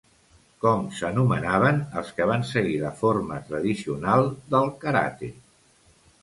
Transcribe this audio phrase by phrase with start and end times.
[0.61, 4.27] Com s'anomenaven els que van seguir la forma tradicional
[4.57, 5.31] del karate?